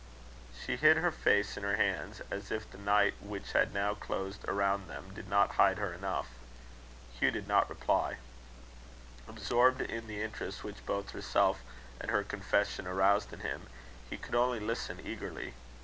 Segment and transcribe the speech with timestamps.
[0.65, 4.43] She hid her face in her hands, as if the night which had now closed
[4.47, 6.27] around them did not hide her enough.
[7.19, 8.17] Hugh did not reply.
[9.27, 11.59] Absorbed in the interest which both herself
[11.99, 13.67] and her confession aroused in him,
[14.09, 15.53] he could only listen eagerly.